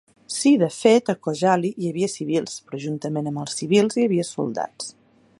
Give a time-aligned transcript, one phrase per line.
[0.35, 4.27] Sí, de fet, a Khojaly hi havia civils, però juntament amb els civils hi havia
[4.31, 4.89] soldats.